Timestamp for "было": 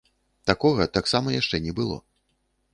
1.81-2.03